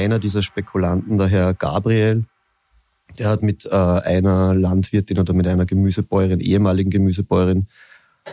[0.00, 2.24] einer dieser Spekulanten, der Herr Gabriel,
[3.18, 7.66] der hat mit äh, einer Landwirtin oder mit einer Gemüsebäuerin, ehemaligen Gemüsebäuerin,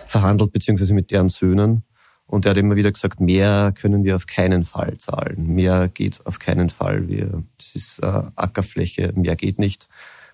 [0.06, 1.84] verhandelt, beziehungsweise mit deren Söhnen.
[2.26, 5.48] Und er hat immer wieder gesagt, mehr können wir auf keinen Fall zahlen.
[5.48, 7.08] Mehr geht auf keinen Fall.
[7.08, 9.88] Wir, das ist äh, Ackerfläche, mehr geht nicht.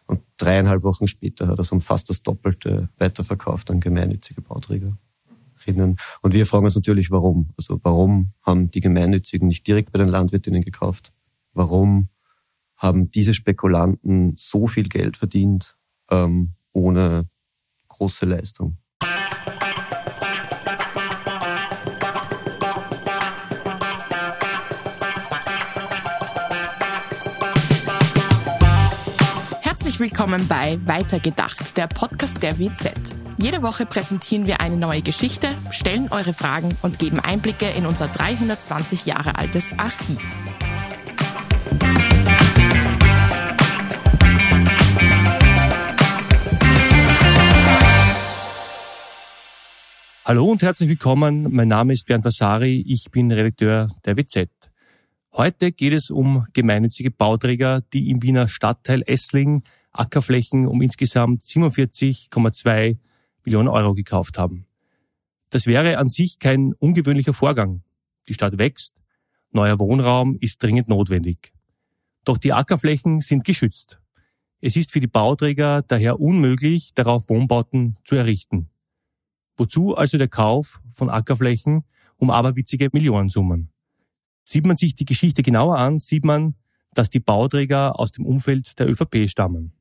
[0.05, 4.97] Und dreieinhalb Wochen später hat er so um fast das Doppelte weiterverkauft an gemeinnützige Bauträgerinnen.
[6.21, 7.49] Und wir fragen uns natürlich, warum.
[7.57, 11.12] Also warum haben die Gemeinnützigen nicht direkt bei den Landwirtinnen gekauft?
[11.53, 12.09] Warum
[12.77, 15.77] haben diese Spekulanten so viel Geld verdient
[16.09, 17.29] ähm, ohne
[17.89, 18.77] große Leistung?
[29.61, 32.93] Herzlich willkommen bei Weitergedacht, der Podcast der WZ.
[33.37, 38.07] Jede Woche präsentieren wir eine neue Geschichte, stellen eure Fragen und geben Einblicke in unser
[38.07, 40.19] 320 Jahre altes Archiv.
[50.33, 51.53] Hallo und herzlich willkommen.
[51.53, 52.83] Mein Name ist Bernd Vasari.
[52.87, 54.49] Ich bin Redakteur der WZ.
[55.31, 59.61] Heute geht es um gemeinnützige Bauträger, die im Wiener Stadtteil Essling
[59.91, 62.97] Ackerflächen um insgesamt 47,2
[63.45, 64.65] Millionen Euro gekauft haben.
[65.51, 67.83] Das wäre an sich kein ungewöhnlicher Vorgang.
[68.27, 68.95] Die Stadt wächst,
[69.51, 71.53] neuer Wohnraum ist dringend notwendig.
[72.25, 73.99] Doch die Ackerflächen sind geschützt.
[74.61, 78.71] Es ist für die Bauträger daher unmöglich, darauf Wohnbauten zu errichten.
[79.57, 81.83] Wozu also der Kauf von Ackerflächen
[82.17, 83.69] um aberwitzige Millionensummen?
[84.43, 86.55] Sieht man sich die Geschichte genauer an, sieht man,
[86.93, 89.73] dass die Bauträger aus dem Umfeld der ÖVP stammen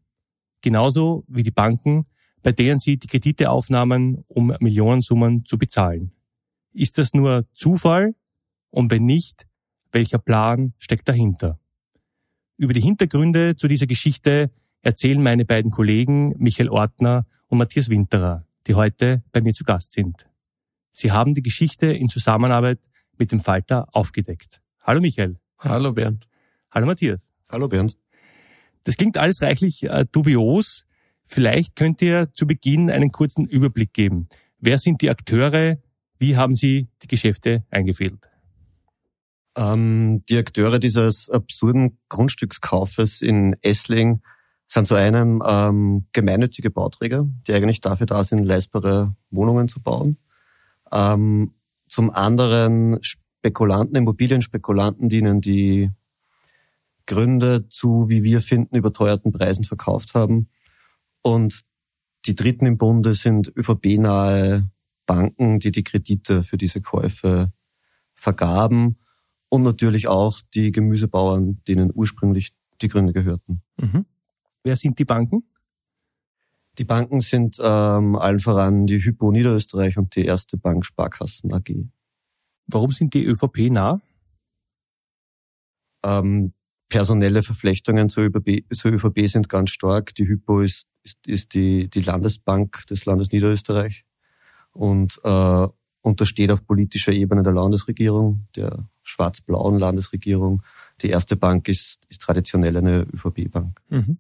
[0.63, 2.07] genauso wie die Banken,
[2.43, 6.13] bei denen sie die Kredite aufnahmen, um Millionensummen zu bezahlen.
[6.73, 8.15] Ist das nur Zufall?
[8.71, 9.47] Und wenn nicht,
[9.91, 11.61] welcher Plan steckt dahinter?
[12.57, 18.47] Über die Hintergründe zu dieser Geschichte erzählen meine beiden Kollegen Michael Ortner und Matthias Winterer,
[18.67, 20.27] die heute bei mir zu Gast sind.
[20.91, 22.79] Sie haben die Geschichte in Zusammenarbeit
[23.19, 24.61] mit dem Falter aufgedeckt.
[24.83, 25.37] Hallo Michael.
[25.59, 26.29] Hallo Bernd.
[26.71, 27.31] Hallo Matthias.
[27.49, 27.97] Hallo Bernd.
[28.85, 30.85] Das klingt alles reichlich äh, dubios.
[31.25, 34.29] Vielleicht könnt ihr zu Beginn einen kurzen Überblick geben.
[34.59, 35.79] Wer sind die Akteure?
[36.19, 38.29] Wie haben sie die Geschäfte eingefädelt?
[39.57, 44.23] Ähm, die Akteure dieses absurden Grundstückskaufes in Essling
[44.73, 50.17] sind zu einem ähm, gemeinnützige Bauträger, die eigentlich dafür da sind, leistbare Wohnungen zu bauen.
[50.91, 51.53] Ähm,
[51.89, 55.91] zum anderen Spekulanten, Immobilienspekulanten, die ihnen die
[57.05, 60.49] Gründe zu, wie wir finden, überteuerten Preisen verkauft haben.
[61.21, 61.65] Und
[62.25, 64.71] die dritten im Bunde sind ÖVP-nahe
[65.05, 67.53] Banken, die die Kredite für diese Käufe
[68.15, 68.97] vergaben
[69.51, 73.61] und natürlich auch die Gemüsebauern, denen ursprünglich die Gründe gehörten.
[73.77, 74.07] Mhm.
[74.65, 75.45] Wer sind die Banken?
[76.79, 81.71] Die Banken sind ähm, allen voran die Hypo Niederösterreich und die Erste Bank Sparkassen AG.
[82.67, 84.01] Warum sind die ÖVP nah?
[86.05, 86.55] Ähm,
[86.89, 90.15] personelle Verflechtungen zur ÖVP, zur ÖVP sind ganz stark.
[90.15, 94.05] Die Hypo ist, ist, ist die, die Landesbank des Landes Niederösterreich
[94.73, 95.69] und äh,
[96.03, 100.63] untersteht auf politischer Ebene der Landesregierung, der schwarz-blauen Landesregierung.
[101.03, 103.81] Die erste Bank ist, ist traditionell eine ÖVP-Bank.
[103.89, 104.19] Mhm.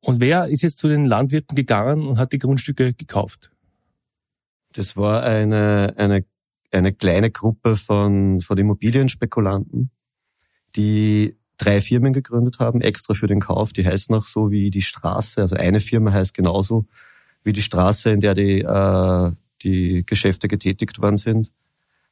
[0.00, 3.50] Und wer ist jetzt zu den Landwirten gegangen und hat die Grundstücke gekauft?
[4.72, 6.24] Das war eine, eine,
[6.70, 9.90] eine kleine Gruppe von, von Immobilienspekulanten,
[10.76, 13.72] die drei Firmen gegründet haben, extra für den Kauf.
[13.72, 15.40] Die heißen auch so wie die Straße.
[15.40, 16.86] Also eine Firma heißt genauso
[17.42, 19.32] wie die Straße, in der die, äh,
[19.62, 21.52] die Geschäfte getätigt worden sind.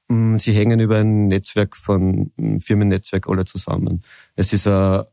[0.08, 4.02] Mm, sie hängen über ein Netzwerk von mm, Firmennetzwerk alle zusammen.
[4.34, 5.04] Es ist, äh,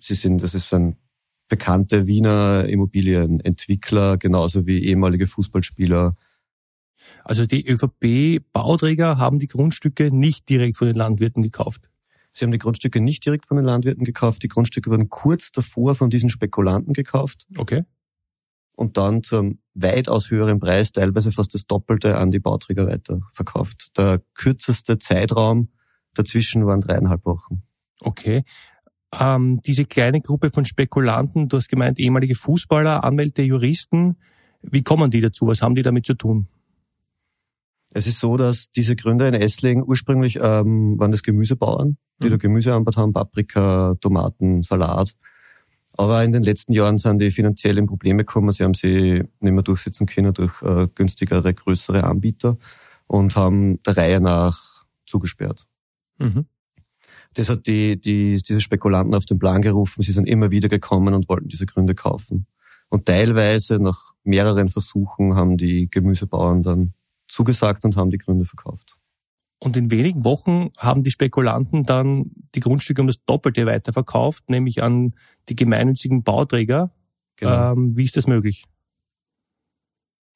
[0.00, 0.96] sie sind, das ist ein
[1.48, 6.16] bekannte Wiener Immobilienentwickler, genauso wie ehemalige Fußballspieler.
[7.24, 11.90] Also die ÖVP-Bauträger haben die Grundstücke nicht direkt von den Landwirten gekauft.
[12.32, 14.42] Sie haben die Grundstücke nicht direkt von den Landwirten gekauft.
[14.42, 17.46] Die Grundstücke wurden kurz davor von diesen Spekulanten gekauft.
[17.58, 17.84] Okay.
[18.74, 23.96] Und dann zu einem weitaus höheren Preis, teilweise fast das Doppelte, an die Bauträger weiterverkauft.
[23.96, 25.68] Der kürzeste Zeitraum
[26.14, 27.62] dazwischen waren dreieinhalb Wochen.
[28.00, 28.44] Okay.
[29.18, 34.16] Ähm, diese kleine Gruppe von Spekulanten, du hast gemeint, ehemalige Fußballer, Anwälte, Juristen,
[34.62, 35.46] wie kommen die dazu?
[35.46, 36.48] Was haben die damit zu tun?
[37.94, 42.30] Es ist so, dass diese Gründer in Essling ursprünglich ähm, waren das Gemüsebauern, die mhm.
[42.30, 45.14] da Gemüse anbaut haben, Paprika, Tomaten, Salat.
[45.94, 48.50] Aber in den letzten Jahren sind die finanziell in Probleme gekommen.
[48.52, 52.56] Sie haben sie nicht mehr durchsetzen können durch äh, günstigere, größere Anbieter
[53.06, 55.66] und haben der Reihe nach zugesperrt.
[56.18, 56.46] Mhm.
[57.34, 60.02] Das hat die, die, diese Spekulanten auf den Plan gerufen.
[60.02, 62.46] Sie sind immer wieder gekommen und wollten diese Gründe kaufen.
[62.88, 66.92] Und teilweise nach mehreren Versuchen haben die Gemüsebauern dann
[67.26, 68.96] zugesagt und haben die Gründe verkauft.
[69.62, 74.82] Und in wenigen Wochen haben die Spekulanten dann die Grundstücke um das Doppelte weiterverkauft, nämlich
[74.82, 75.14] an
[75.48, 76.90] die gemeinnützigen Bauträger.
[77.36, 77.70] Genau.
[77.70, 78.64] Ähm, wie ist das möglich?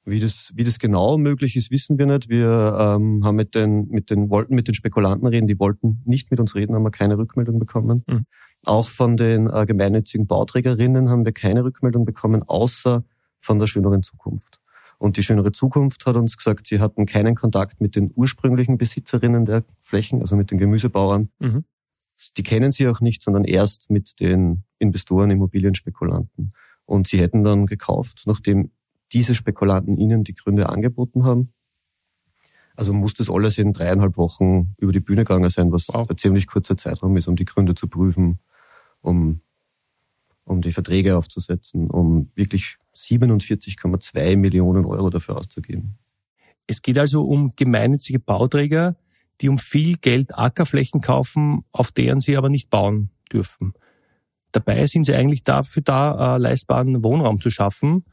[0.04, 2.28] Wie das, wie das genau möglich ist, wissen wir nicht.
[2.28, 6.30] Wir ähm, haben mit den, mit den, wollten mit den Spekulanten reden, die wollten nicht
[6.30, 8.04] mit uns reden, haben wir keine Rückmeldung bekommen.
[8.06, 8.26] Mhm.
[8.64, 13.02] Auch von den äh, gemeinnützigen Bauträgerinnen haben wir keine Rückmeldung bekommen, außer
[13.40, 14.60] von der schöneren Zukunft.
[14.98, 19.44] Und die schönere Zukunft hat uns gesagt, sie hatten keinen Kontakt mit den ursprünglichen Besitzerinnen
[19.44, 21.30] der Flächen, also mit den Gemüsebauern.
[21.38, 21.64] Mhm.
[22.36, 26.54] Die kennen sie auch nicht, sondern erst mit den Investoren, Immobilienspekulanten.
[26.86, 28.70] Und sie hätten dann gekauft, nachdem
[29.12, 31.52] diese Spekulanten ihnen die Gründe angeboten haben.
[32.74, 36.08] Also muss das alles in dreieinhalb Wochen über die Bühne gegangen sein, was wow.
[36.08, 38.38] ein ziemlich kurzer Zeitraum ist, um die Gründe zu prüfen,
[39.00, 39.40] um,
[40.44, 45.98] um die Verträge aufzusetzen, um wirklich 47,2 Millionen Euro dafür auszugeben.
[46.66, 48.96] Es geht also um gemeinnützige Bauträger,
[49.40, 53.74] die um viel Geld Ackerflächen kaufen, auf deren sie aber nicht bauen dürfen.
[54.52, 58.04] Dabei sind sie eigentlich dafür da, äh, leistbaren Wohnraum zu schaffen.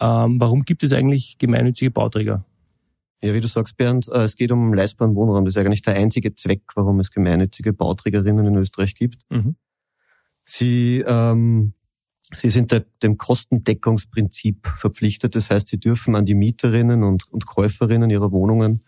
[0.00, 2.44] Ähm, warum gibt es eigentlich gemeinnützige Bauträger?
[3.22, 5.44] Ja, wie du sagst, Bernd, äh, es geht um leistbaren Wohnraum.
[5.44, 9.22] Das ist eigentlich der einzige Zweck, warum es gemeinnützige Bauträgerinnen in Österreich gibt.
[9.30, 9.56] Mhm.
[10.44, 11.72] Sie, ähm,
[12.32, 15.36] sie sind dem Kostendeckungsprinzip verpflichtet.
[15.36, 18.82] Das heißt, sie dürfen an die Mieterinnen und, und Käuferinnen ihrer Wohnungen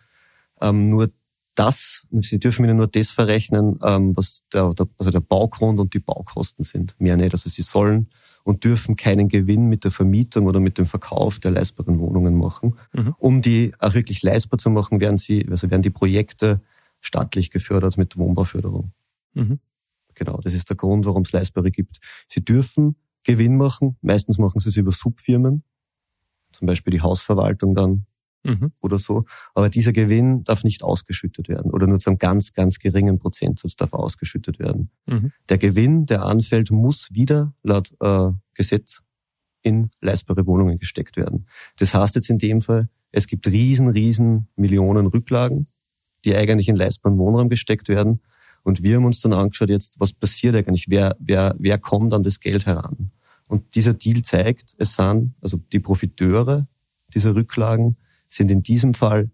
[0.61, 1.11] ähm, nur
[1.55, 5.93] das, sie dürfen ihnen nur das verrechnen, ähm, was der, der, also der Baugrund und
[5.93, 6.95] die Baukosten sind.
[7.01, 7.33] Mehr nicht.
[7.33, 8.09] Also sie sollen
[8.45, 12.79] und dürfen keinen Gewinn mit der Vermietung oder mit dem Verkauf der leistbaren Wohnungen machen.
[12.93, 13.15] Mhm.
[13.19, 16.61] Um die auch wirklich leistbar zu machen, werden sie, also werden die Projekte
[17.01, 18.93] staatlich gefördert mit Wohnbauförderung.
[19.35, 19.59] Mhm.
[20.15, 21.99] Genau, das ist der Grund, warum es Leistbare gibt.
[22.29, 22.97] Sie dürfen
[23.29, 25.63] Gewinn machen, meistens machen sie es über Subfirmen,
[26.53, 28.07] zum Beispiel die Hausverwaltung dann
[28.43, 28.73] mhm.
[28.81, 29.27] oder so.
[29.55, 33.77] Aber dieser Gewinn darf nicht ausgeschüttet werden oder nur zu einem ganz, ganz geringen Prozentsatz
[33.77, 34.91] darf ausgeschüttet werden.
[35.05, 35.33] Mhm.
[35.51, 39.03] Der Gewinn, der anfällt, muss wieder laut äh, Gesetz
[39.61, 41.47] in leistbare Wohnungen gesteckt werden.
[41.77, 45.67] Das heißt jetzt in dem Fall, es gibt riesen, riesen Millionen Rücklagen,
[46.25, 48.23] die eigentlich in leistbaren Wohnraum gesteckt werden.
[48.63, 50.87] Und wir haben uns dann angeschaut jetzt, was passiert eigentlich?
[50.89, 53.11] Wer, wer, wer kommt an das Geld heran?
[53.49, 56.69] Und dieser Deal zeigt, es sind, also die Profiteure
[57.15, 57.97] dieser Rücklagen
[58.27, 59.31] sind in diesem Fall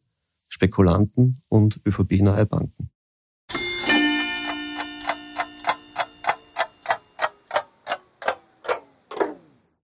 [0.49, 2.91] Spekulanten und ÖVP-nahe Banken.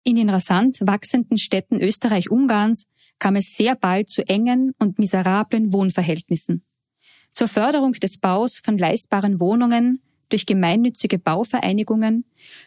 [0.05, 2.87] In den rasant wachsenden Städten Österreich-Ungarns
[3.19, 6.65] kam es sehr bald zu engen und miserablen Wohnverhältnissen.
[7.33, 12.25] Zur Förderung des Baus von leistbaren Wohnungen durch gemeinnützige Bauvereinigungen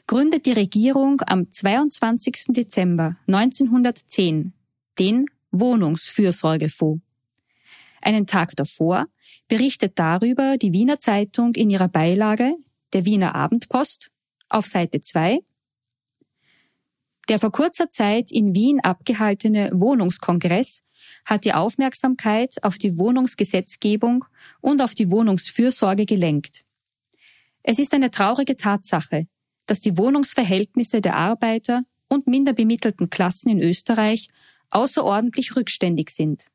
[0.07, 2.47] gründet die Regierung am 22.
[2.49, 4.53] Dezember 1910
[4.99, 7.01] den Wohnungsfürsorgefonds.
[8.01, 9.07] Einen Tag davor
[9.47, 12.55] berichtet darüber die Wiener Zeitung in ihrer Beilage
[12.93, 14.09] der Wiener Abendpost
[14.49, 15.39] auf Seite 2.
[17.29, 20.83] Der vor kurzer Zeit in Wien abgehaltene Wohnungskongress
[21.25, 24.25] hat die Aufmerksamkeit auf die Wohnungsgesetzgebung
[24.59, 26.65] und auf die Wohnungsfürsorge gelenkt.
[27.63, 29.27] Es ist eine traurige Tatsache,
[29.65, 34.27] dass die Wohnungsverhältnisse der Arbeiter und minder bemittelten Klassen in Österreich
[34.69, 36.45] außerordentlich rückständig sind.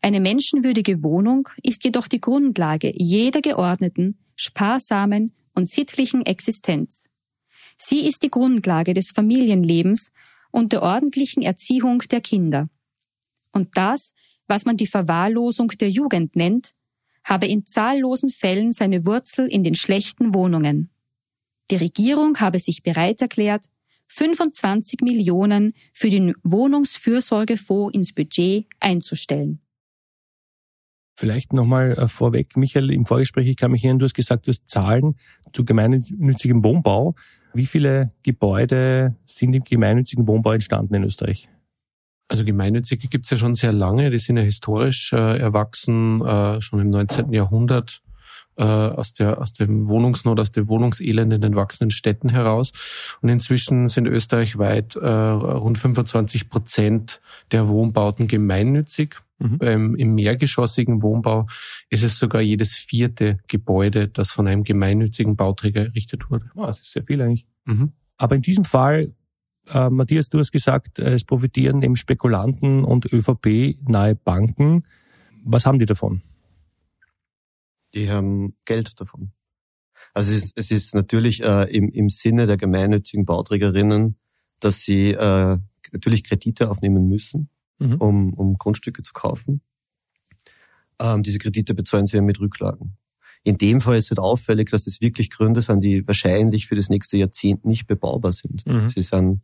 [0.00, 7.06] Eine menschenwürdige Wohnung ist jedoch die Grundlage jeder geordneten, sparsamen und sittlichen Existenz.
[7.76, 10.10] Sie ist die Grundlage des Familienlebens
[10.50, 12.68] und der ordentlichen Erziehung der Kinder.
[13.52, 14.12] Und das,
[14.46, 16.72] was man die Verwahrlosung der Jugend nennt,
[17.24, 20.90] habe in zahllosen Fällen seine Wurzel in den schlechten Wohnungen.
[21.70, 23.64] Die Regierung habe sich bereit erklärt,
[24.08, 29.60] 25 Millionen für den Wohnungsfürsorgefonds ins Budget einzustellen.
[31.16, 34.50] Vielleicht nochmal äh, vorweg, Michael, im Vorgespräch, ich kann mich erinnern, du hast gesagt, du
[34.50, 35.16] hast Zahlen
[35.52, 37.14] zu gemeinnützigem Wohnbau.
[37.54, 41.48] Wie viele Gebäude sind im gemeinnützigen Wohnbau entstanden in Österreich?
[42.28, 46.80] Also gemeinnützige gibt's ja schon sehr lange, die sind ja historisch äh, erwachsen, äh, schon
[46.80, 47.32] im 19.
[47.32, 48.02] Jahrhundert
[48.56, 52.72] äh, aus, der, aus dem Wohnungsnot, aus dem Wohnungselend in den wachsenden Städten heraus.
[53.20, 59.16] Und inzwischen sind österreichweit äh, rund 25 Prozent der Wohnbauten gemeinnützig.
[59.38, 59.58] Mhm.
[59.58, 61.48] Beim, Im mehrgeschossigen Wohnbau
[61.90, 66.50] ist es sogar jedes vierte Gebäude, das von einem gemeinnützigen Bauträger errichtet wurde.
[66.54, 67.46] Oh, das ist sehr viel eigentlich.
[67.64, 67.92] Mhm.
[68.16, 69.12] Aber in diesem Fall,
[69.72, 74.84] äh, Matthias, du hast gesagt, es profitieren eben Spekulanten und ÖVP-nahe Banken.
[75.44, 76.22] Was haben die davon?
[77.94, 79.32] Die haben Geld davon.
[80.12, 84.16] Also es ist, es ist natürlich äh, im, im Sinne der gemeinnützigen Bauträgerinnen,
[84.60, 85.58] dass sie äh,
[85.92, 87.96] natürlich Kredite aufnehmen müssen, mhm.
[87.96, 89.60] um, um Grundstücke zu kaufen.
[90.98, 92.96] Ähm, diese Kredite bezahlen sie ja mit Rücklagen.
[93.42, 96.76] In dem Fall ist es halt auffällig, dass es wirklich Gründe sind, die wahrscheinlich für
[96.76, 98.66] das nächste Jahrzehnt nicht bebaubar sind.
[98.66, 98.88] Mhm.
[98.88, 99.42] Sie sind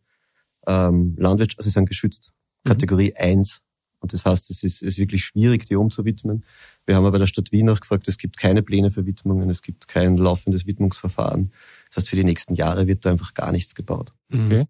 [0.67, 2.33] ähm, Landwirtschaft, also sie sind geschützt.
[2.65, 2.69] Mhm.
[2.69, 3.25] Kategorie mhm.
[3.25, 3.63] 1.
[4.01, 6.45] Und das heißt, es ist, ist wirklich schwierig, die umzuwidmen.
[6.87, 9.51] Wir haben aber bei der Stadt Wien auch gefragt, es gibt keine Pläne für Widmungen,
[9.51, 11.53] es gibt kein laufendes Widmungsverfahren.
[11.89, 14.13] Das heißt, für die nächsten Jahre wird da einfach gar nichts gebaut.
[14.31, 14.47] Mhm.
[14.47, 14.65] Okay.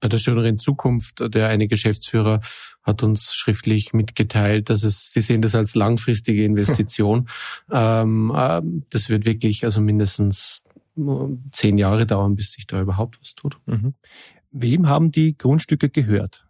[0.00, 2.40] Bei der schöneren Zukunft, der eine Geschäftsführer
[2.82, 7.28] hat uns schriftlich mitgeteilt, dass es, sie sehen das als langfristige Investition.
[7.72, 8.60] ähm, äh,
[8.90, 10.62] das wird wirklich also mindestens
[11.50, 13.58] zehn Jahre dauern, bis sich da überhaupt was tut.
[13.66, 13.94] Mhm.
[14.56, 16.46] Wem haben die Grundstücke gehört?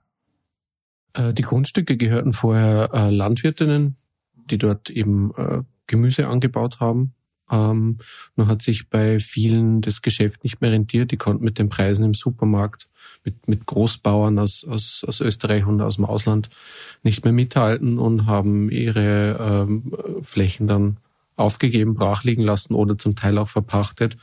[1.14, 3.96] Äh, die Grundstücke gehörten vorher äh, Landwirtinnen,
[4.34, 7.14] die dort eben äh, Gemüse angebaut haben.
[7.50, 7.96] Ähm,
[8.36, 11.12] nur hat sich bei vielen das Geschäft nicht mehr rentiert.
[11.12, 12.88] Die konnten mit den Preisen im Supermarkt
[13.24, 16.50] mit, mit Großbauern aus, aus, aus Österreich und aus dem Ausland
[17.02, 19.92] nicht mehr mithalten und haben ihre ähm,
[20.22, 20.98] Flächen dann
[21.36, 24.18] aufgegeben, brachliegen lassen oder zum Teil auch verpachtet.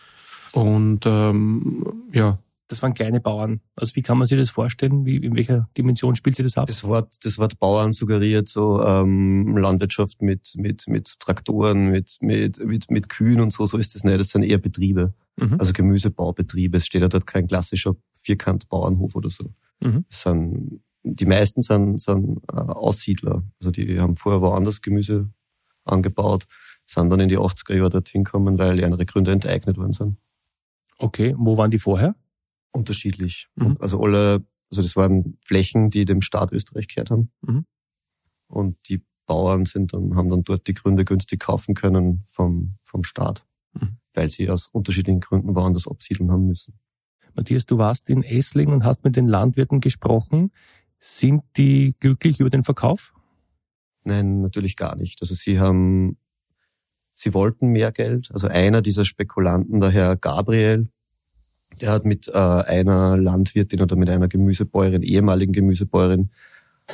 [0.51, 2.37] Und ähm, ja,
[2.71, 3.59] das waren kleine Bauern.
[3.75, 5.05] Also wie kann man sich das vorstellen?
[5.05, 6.67] Wie, in welcher Dimension spielt sich das ab?
[6.67, 12.63] Das Wort, das Wort Bauern suggeriert so ähm, Landwirtschaft mit, mit, mit Traktoren, mit, mit,
[12.63, 13.65] mit, mit Kühen und so.
[13.65, 14.17] So ist das nicht.
[14.17, 15.13] Das sind eher Betriebe.
[15.35, 15.57] Mhm.
[15.59, 16.77] Also Gemüsebaubetriebe.
[16.77, 19.53] Es steht ja dort kein klassischer Vierkant-Bauernhof oder so.
[19.81, 20.05] Mhm.
[20.09, 23.43] Es sind, die meisten sind, sind äh, Aussiedler.
[23.59, 25.29] Also die haben vorher woanders Gemüse
[25.83, 26.45] angebaut,
[26.87, 30.17] sind dann in die 80er Jahre dorthin gekommen, weil andere Gründe enteignet worden sind.
[30.97, 32.15] Okay, wo waren die vorher?
[32.71, 33.47] Unterschiedlich.
[33.55, 33.77] Mhm.
[33.79, 37.31] Also alle, also das waren Flächen, die dem Staat Österreich gehört haben.
[37.41, 37.65] Mhm.
[38.47, 43.03] Und die Bauern sind dann, haben dann dort die Gründe günstig kaufen können vom, vom
[43.03, 43.97] Staat, mhm.
[44.13, 46.79] weil sie aus unterschiedlichen Gründen woanders absiedeln haben müssen.
[47.33, 50.51] Matthias, du warst in Essling und hast mit den Landwirten gesprochen.
[50.99, 53.13] Sind die glücklich über den Verkauf?
[54.03, 55.21] Nein, natürlich gar nicht.
[55.21, 56.17] Also sie haben,
[57.15, 58.31] sie wollten mehr Geld.
[58.33, 60.90] Also einer dieser Spekulanten, der Herr Gabriel,
[61.79, 66.29] der hat mit äh, einer Landwirtin oder mit einer Gemüsebäuerin, ehemaligen Gemüsebäuerin,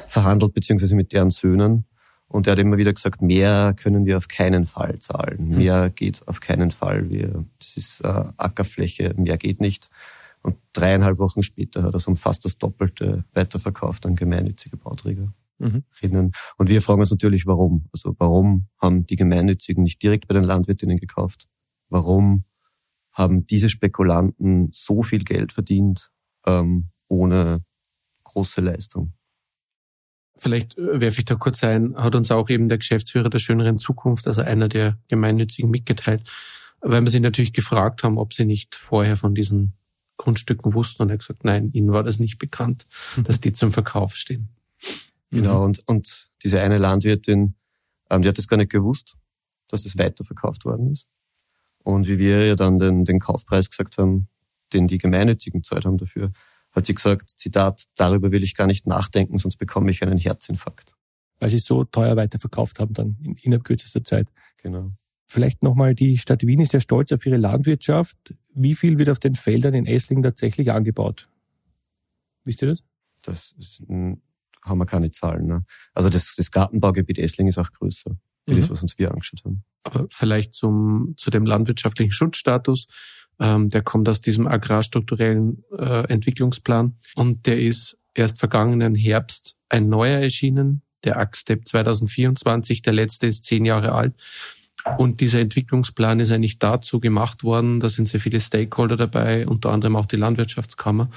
[0.08, 1.86] verhandelt, beziehungsweise mit deren Söhnen.
[2.28, 5.38] Und er hat immer wieder gesagt, mehr können wir auf keinen Fall zahlen.
[5.38, 5.58] Hm.
[5.58, 7.10] Mehr geht auf keinen Fall.
[7.10, 9.90] Wir, das ist äh, Ackerfläche, mehr geht nicht.
[10.44, 15.34] Und dreieinhalb Wochen später hat er so um fast das Doppelte weiterverkauft an gemeinnützige Bauträgerinnen.
[15.60, 15.84] Mhm.
[16.58, 17.86] Und wir fragen uns natürlich, warum.
[17.92, 21.48] Also warum haben die Gemeinnützigen nicht direkt bei den Landwirtinnen gekauft?
[21.90, 22.44] Warum
[23.18, 26.12] haben diese Spekulanten so viel Geld verdient
[26.46, 27.64] ähm, ohne
[28.24, 29.14] große Leistung.
[30.38, 33.80] Vielleicht äh, werfe ich da kurz ein, hat uns auch eben der Geschäftsführer der schöneren
[33.80, 36.24] Zukunft, also einer der Gemeinnützigen mitgeteilt,
[36.80, 39.74] weil wir sie natürlich gefragt haben, ob sie nicht vorher von diesen
[40.18, 42.86] Grundstücken wussten und er hat gesagt, nein, ihnen war das nicht bekannt,
[43.24, 44.50] dass die zum Verkauf stehen.
[45.32, 47.56] Genau, und, und diese eine Landwirtin,
[48.12, 49.16] ähm, die hat das gar nicht gewusst,
[49.68, 51.08] dass das weiterverkauft worden ist.
[51.88, 54.28] Und wie wir ja dann den, den Kaufpreis gesagt haben,
[54.74, 56.34] den die Gemeinnützigen Zeit haben dafür,
[56.74, 60.94] hat sie gesagt, Zitat, darüber will ich gar nicht nachdenken, sonst bekomme ich einen Herzinfarkt.
[61.40, 64.28] Weil sie so teuer weiterverkauft haben dann in, innerhalb kürzester Zeit.
[64.58, 64.92] Genau.
[65.28, 68.18] Vielleicht nochmal, die Stadt Wien ist ja stolz auf ihre Landwirtschaft.
[68.54, 71.30] Wie viel wird auf den Feldern in Esslingen tatsächlich angebaut?
[72.44, 72.84] Wisst ihr das?
[73.24, 74.22] Das ist, haben
[74.78, 75.48] wir keine Zahlen.
[75.48, 75.64] Ne?
[75.94, 78.18] Also das, das Gartenbaugebiet Esslingen ist auch größer,
[78.56, 78.62] mhm.
[78.62, 79.64] das, was uns wir angeschaut haben.
[79.84, 82.88] Aber vielleicht zum, zu dem landwirtschaftlichen Schutzstatus.
[83.40, 89.90] Ähm, der kommt aus diesem agrarstrukturellen äh, Entwicklungsplan und der ist erst vergangenen Herbst ein
[89.90, 94.16] neuer erschienen, der AXTEP 2024, der letzte ist zehn Jahre alt.
[94.98, 99.72] Und dieser Entwicklungsplan ist eigentlich dazu gemacht worden, da sind sehr viele Stakeholder dabei, unter
[99.72, 101.10] anderem auch die Landwirtschaftskammer,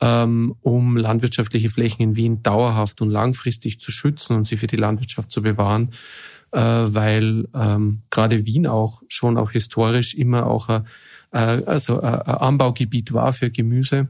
[0.00, 4.76] ähm, um landwirtschaftliche Flächen in Wien dauerhaft und langfristig zu schützen und sie für die
[4.76, 5.90] Landwirtschaft zu bewahren
[6.52, 10.86] äh, weil ähm, gerade Wien auch schon auch historisch immer auch ein,
[11.32, 14.08] äh, also ein Anbaugebiet war für Gemüse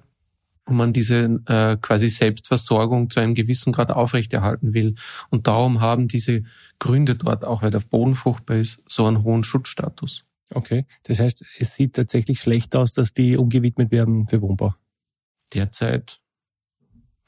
[0.69, 4.95] und man diese äh, quasi Selbstversorgung zu einem gewissen Grad aufrechterhalten will.
[5.31, 6.43] Und darum haben diese
[6.79, 10.25] Gründe dort, auch weil der Boden fruchtbar ist, so einen hohen Schutzstatus.
[10.55, 14.75] Okay, das heißt, es sieht tatsächlich schlecht aus, dass die umgewidmet werden für Wohnbau.
[15.53, 16.21] Derzeit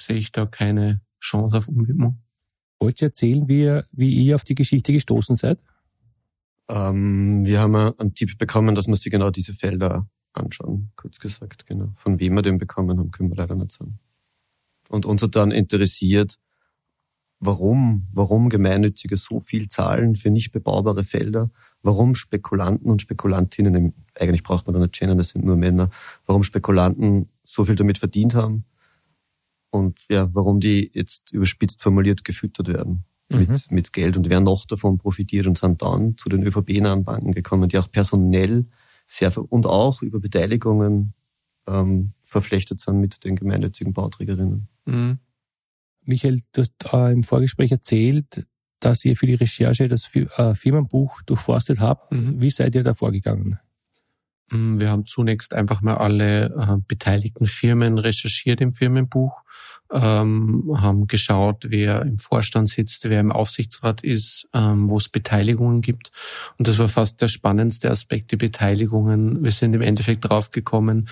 [0.00, 2.22] sehe ich da keine Chance auf Umwidmung.
[2.80, 5.58] Wollt ihr erzählen, wie, wie ihr auf die Geschichte gestoßen seid?
[6.68, 11.66] Ähm, wir haben einen Tipp bekommen, dass wir sich genau diese Felder anschauen, kurz gesagt.
[11.66, 11.92] Genau.
[11.94, 13.98] Von wem wir den bekommen haben, können wir leider nicht sagen.
[14.88, 16.38] Und uns hat dann interessiert,
[17.38, 21.50] warum, warum Gemeinnützige so viel zahlen für nicht bebaubare Felder
[21.82, 25.90] warum Spekulanten und Spekulantinnen, eigentlich braucht man da nicht kennen, das sind nur Männer,
[26.26, 28.64] warum Spekulanten so viel damit verdient haben
[29.70, 33.38] und ja, warum die jetzt überspitzt formuliert gefüttert werden mhm.
[33.38, 37.32] mit, mit Geld und wer noch davon profitiert und sind dann zu den ÖVP-nahen Banken
[37.32, 38.66] gekommen, die auch personell
[39.06, 41.14] sehr und auch über Beteiligungen
[41.66, 44.68] ähm, verflechtet sind mit den gemeinnützigen Bauträgerinnen.
[44.86, 45.18] Mhm.
[46.04, 48.46] Michael, du hast äh, im Vorgespräch erzählt,
[48.80, 52.12] dass ihr für die Recherche das äh, Firmenbuch durchforstet habt.
[52.12, 52.40] Mhm.
[52.40, 53.58] Wie seid ihr da vorgegangen?
[54.50, 59.42] Mm, wir haben zunächst einfach mal alle äh, beteiligten Firmen recherchiert im Firmenbuch,
[59.92, 65.80] ähm, haben geschaut, wer im Vorstand sitzt, wer im Aufsichtsrat ist, ähm, wo es Beteiligungen
[65.80, 66.10] gibt.
[66.58, 69.42] Und das war fast der spannendste Aspekt, die Beteiligungen.
[69.42, 71.08] Wir sind im Endeffekt draufgekommen,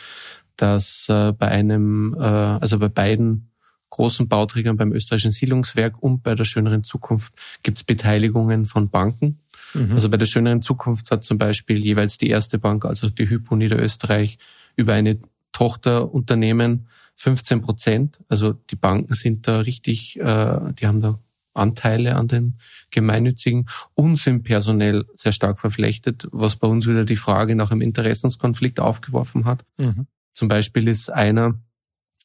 [0.57, 3.51] dass äh, bei einem, äh, also bei beiden
[3.91, 9.41] großen Bauträgern, beim österreichischen Siedlungswerk und bei der schöneren Zukunft gibt es Beteiligungen von Banken
[9.75, 9.93] Mhm.
[9.93, 13.57] Also bei der schöneren Zukunft hat zum Beispiel jeweils die erste Bank, also die Hypo
[13.57, 14.39] Niederösterreich,
[14.77, 15.19] über eine
[15.53, 18.21] Tochterunternehmen 15 Prozent.
[18.29, 21.19] Also die Banken sind da richtig, äh, die haben da
[21.55, 22.59] Anteile an den
[22.91, 27.81] gemeinnützigen und sind personell sehr stark verflechtet, was bei uns wieder die Frage nach einem
[27.81, 29.65] Interessenskonflikt aufgeworfen hat.
[29.77, 30.07] Mhm.
[30.33, 31.61] Zum Beispiel ist einer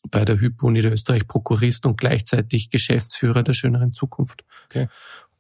[0.10, 4.44] bei der Hypo Niederösterreich Prokurist und gleichzeitig Geschäftsführer der schöneren Zukunft.
[4.66, 4.88] Okay.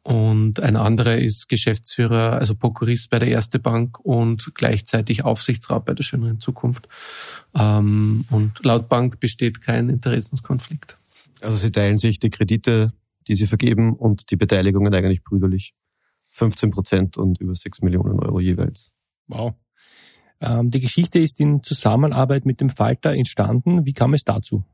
[0.03, 5.93] Und ein anderer ist Geschäftsführer, also Prokurist bei der Erste Bank und gleichzeitig Aufsichtsrat bei
[5.93, 6.89] der Schöneren Zukunft.
[7.57, 10.98] Ähm, und laut Bank besteht kein Interessenskonflikt.
[11.39, 12.91] Also Sie teilen sich die Kredite,
[13.29, 15.74] die Sie vergeben und die Beteiligungen eigentlich brüderlich.
[16.31, 18.91] 15 Prozent und über 6 Millionen Euro jeweils.
[19.27, 19.53] Wow.
[20.41, 23.86] Ähm, die Geschichte ist in Zusammenarbeit mit dem Falter entstanden.
[23.86, 24.65] Wie kam es dazu?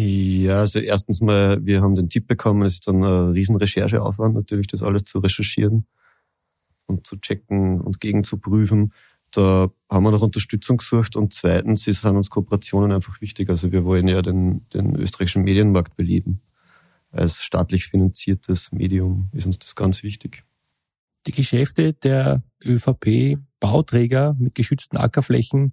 [0.00, 4.32] Ja, also erstens mal, wir haben den Tipp bekommen, es ist dann ein riesen Rechercheaufwand,
[4.32, 5.86] natürlich das alles zu recherchieren
[6.86, 8.92] und zu checken und gegen zu prüfen.
[9.32, 13.50] Da haben wir noch Unterstützung gesucht und zweitens ist sind uns Kooperationen einfach wichtig.
[13.50, 16.42] Also wir wollen ja den, den österreichischen Medienmarkt beleben.
[17.10, 20.44] Als staatlich finanziertes Medium ist uns das ganz wichtig.
[21.26, 25.72] Die Geschäfte der ÖVP Bauträger mit geschützten Ackerflächen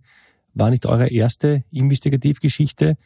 [0.56, 2.98] war nicht eure erste Investigativgeschichte.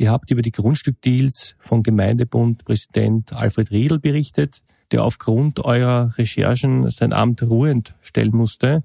[0.00, 6.88] Ihr habt über die Grundstückdeals von Gemeindebund Präsident Alfred Riedel berichtet, der aufgrund eurer Recherchen
[6.92, 8.84] sein Amt ruhend stellen musste.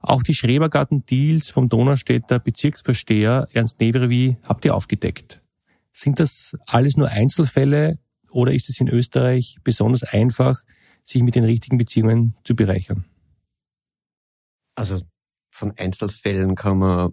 [0.00, 5.42] Auch die Schrebergarten-Deals vom Donaustädter Bezirksversteher Ernst Neverevi habt ihr aufgedeckt.
[5.92, 7.98] Sind das alles nur Einzelfälle
[8.30, 10.62] oder ist es in Österreich besonders einfach,
[11.02, 13.04] sich mit den richtigen Beziehungen zu bereichern?
[14.76, 15.02] Also
[15.50, 17.12] von Einzelfällen kann man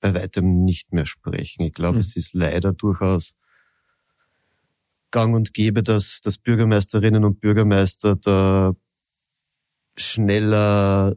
[0.00, 1.62] bei weitem nicht mehr sprechen.
[1.62, 2.00] Ich glaube, mhm.
[2.00, 3.34] es ist leider durchaus
[5.10, 8.74] gang und gäbe, dass, dass Bürgermeisterinnen und Bürgermeister da
[9.96, 11.16] schneller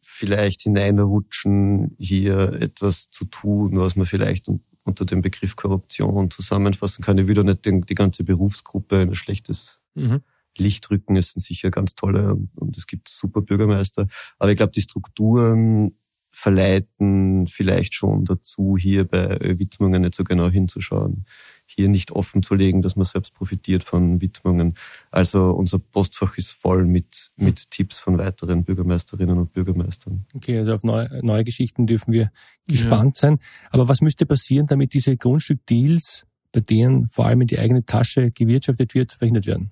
[0.00, 4.48] vielleicht hineinrutschen, hier etwas zu tun, was man vielleicht
[4.84, 7.18] unter dem Begriff Korruption zusammenfassen kann.
[7.18, 10.22] Ich will da nicht die ganze Berufsgruppe in ein schlechtes mhm.
[10.58, 11.16] Licht rücken.
[11.16, 14.06] Es sind sicher ganz tolle und, und es gibt super Bürgermeister.
[14.38, 15.96] Aber ich glaube, die Strukturen
[16.32, 21.26] verleiten vielleicht schon dazu, hier bei Widmungen nicht so genau hinzuschauen,
[21.66, 24.74] hier nicht offen zu legen, dass man selbst profitiert von Widmungen.
[25.10, 27.70] Also unser Postfach ist voll mit, mit.
[27.70, 30.26] Tipps von weiteren Bürgermeisterinnen und Bürgermeistern.
[30.34, 32.32] Okay, also auf neue, neue Geschichten dürfen wir
[32.66, 33.28] gespannt ja.
[33.28, 33.38] sein.
[33.70, 38.30] Aber was müsste passieren, damit diese Grundstückdeals, bei denen vor allem in die eigene Tasche
[38.30, 39.70] gewirtschaftet wird, verhindert werden?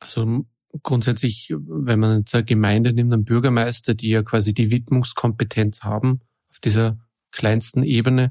[0.00, 0.44] Also
[0.82, 6.20] grundsätzlich, wenn man jetzt eine Gemeinde nimmt, einen Bürgermeister, die ja quasi die Widmungskompetenz haben
[6.50, 6.98] auf dieser
[7.30, 8.30] kleinsten Ebene,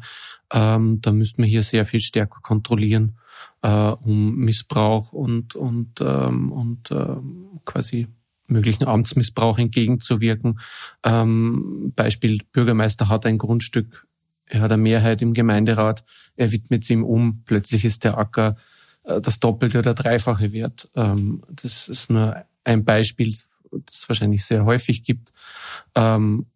[0.51, 3.17] ähm, da müsste man hier sehr viel stärker kontrollieren,
[3.62, 7.17] äh, um Missbrauch und und ähm, und äh,
[7.65, 8.08] quasi
[8.47, 10.60] möglichen Amtsmissbrauch entgegenzuwirken.
[11.03, 14.08] Ähm, Beispiel Bürgermeister hat ein Grundstück,
[14.45, 16.03] er hat eine Mehrheit im Gemeinderat,
[16.36, 18.55] er widmet es ihm um, plötzlich ist der Acker
[19.06, 20.89] das Doppelte oder Dreifache wert.
[20.96, 23.48] Ähm, das ist nur ein Beispiel, das
[23.91, 25.32] es wahrscheinlich sehr häufig gibt.
[25.96, 26.48] Ähm,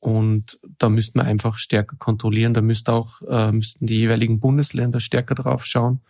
[0.00, 2.54] und da müsste man einfach stärker kontrollieren.
[2.54, 6.00] Da müsste auch, äh, müssten die jeweiligen Bundesländer stärker drauf schauen.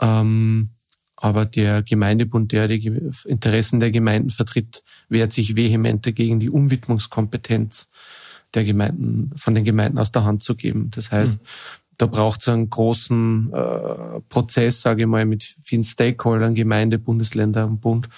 [0.00, 0.70] Ähm,
[1.16, 7.88] aber der Gemeindebund, der die Interessen der Gemeinden vertritt, wehrt sich vehement dagegen, die Umwidmungskompetenz
[8.54, 10.90] der Gemeinden, von den Gemeinden aus der Hand zu geben.
[10.90, 11.46] Das heißt, mhm
[12.02, 17.64] da braucht es einen großen äh, Prozess, sage ich mal, mit vielen Stakeholdern, Gemeinde, Bundesländer
[17.64, 18.08] und Bund,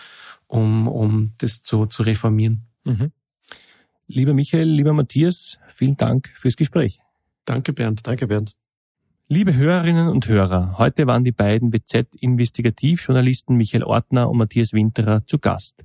[0.46, 2.62] um, um das zu, zu reformieren.
[2.84, 3.12] Mhm.
[4.06, 7.00] Lieber Michael, lieber Matthias, vielen Dank fürs Gespräch.
[7.44, 8.06] Danke, Bernd.
[8.06, 8.56] Danke, Bernd.
[9.28, 15.38] Liebe Hörerinnen und Hörer, heute waren die beiden BZ-Investigativjournalisten Michael Ortner und Matthias Winterer zu
[15.38, 15.84] Gast.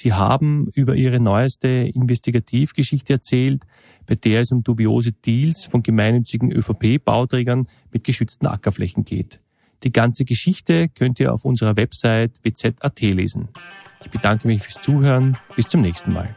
[0.00, 3.64] Sie haben über Ihre neueste Investigativgeschichte erzählt,
[4.06, 9.40] bei der es um dubiose Deals von gemeinnützigen ÖVP-Bauträgern mit geschützten Ackerflächen geht.
[9.82, 13.48] Die ganze Geschichte könnt ihr auf unserer Website wz.at lesen.
[14.00, 15.36] Ich bedanke mich fürs Zuhören.
[15.56, 16.36] Bis zum nächsten Mal.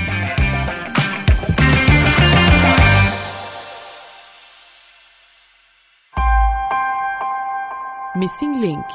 [8.13, 8.85] Missing Link